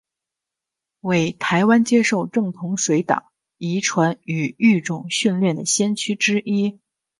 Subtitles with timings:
[1.01, 6.79] 为台湾接受正统水稻遗传与育种训练的先驱之一。